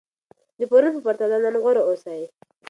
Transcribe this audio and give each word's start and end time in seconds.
د 0.59 0.61
پرون 0.69 0.93
په 0.95 1.01
پرتله 1.05 1.37
نن 1.43 1.55
غوره 1.61 1.81
اوسئ. 1.89 2.21